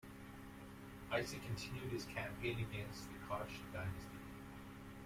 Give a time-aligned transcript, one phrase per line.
[1.15, 4.17] Isa continued his campaign against the Koch dynasty.